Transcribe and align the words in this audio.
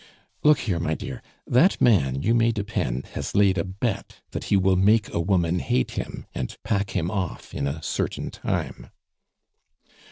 "Look 0.43 0.57
here, 0.61 0.79
my 0.79 0.95
dear; 0.95 1.21
that 1.45 1.79
man, 1.79 2.23
you 2.23 2.33
may 2.33 2.51
depend, 2.51 3.05
has 3.13 3.35
laid 3.35 3.59
a 3.59 3.63
bet 3.63 4.15
that 4.31 4.45
he 4.45 4.57
will 4.57 4.75
make 4.75 5.13
a 5.13 5.19
woman 5.19 5.59
hate 5.59 5.91
him 5.91 6.25
and 6.33 6.57
pack 6.63 6.95
him 6.97 7.11
off 7.11 7.53
in 7.53 7.67
a 7.67 7.83
certain 7.83 8.31
time." 8.31 8.89